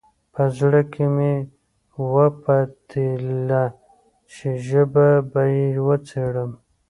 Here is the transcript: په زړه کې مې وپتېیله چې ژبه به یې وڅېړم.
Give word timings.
په 0.33 0.43
زړه 0.57 0.81
کې 0.93 1.05
مې 1.15 1.33
وپتېیله 2.13 3.63
چې 4.33 4.47
ژبه 4.67 5.07
به 5.31 5.41
یې 5.55 5.67
وڅېړم. 5.85 6.51